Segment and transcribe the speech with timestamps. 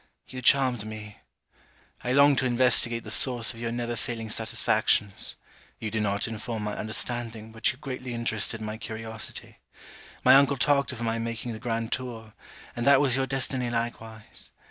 [0.27, 1.17] You charmed me.
[2.03, 5.35] I longed to investigate the source of your never failing satisfactions.
[5.77, 9.59] You did not inform my understanding, but you greatly interested my curiosity.
[10.25, 12.33] My uncle talked of my making the grand tour;
[12.75, 14.49] and that was your destiny likewise.